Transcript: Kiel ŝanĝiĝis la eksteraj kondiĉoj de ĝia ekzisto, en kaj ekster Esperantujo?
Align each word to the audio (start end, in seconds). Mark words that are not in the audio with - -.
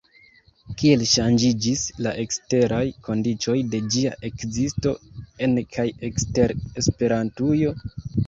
Kiel 0.81 1.01
ŝanĝiĝis 1.09 1.83
la 2.05 2.13
eksteraj 2.21 2.79
kondiĉoj 3.09 3.55
de 3.75 3.81
ĝia 3.95 4.15
ekzisto, 4.31 4.95
en 5.49 5.55
kaj 5.77 5.87
ekster 6.11 6.55
Esperantujo? 6.83 7.77